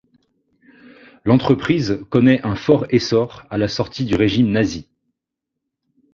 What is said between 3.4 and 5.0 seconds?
à la sortie du régime nazi.